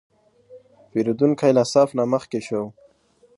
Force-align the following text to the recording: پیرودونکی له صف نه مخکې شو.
پیرودونکی 0.91 1.51
له 1.57 1.63
صف 1.73 1.89
نه 1.97 2.03
مخکې 2.13 2.39
شو. 2.47 2.61